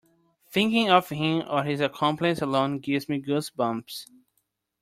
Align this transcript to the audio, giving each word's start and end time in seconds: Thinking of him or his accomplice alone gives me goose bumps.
Thinking 0.49 0.89
of 0.89 1.09
him 1.09 1.43
or 1.47 1.61
his 1.63 1.79
accomplice 1.79 2.41
alone 2.41 2.79
gives 2.79 3.07
me 3.07 3.19
goose 3.19 3.51
bumps. 3.51 4.07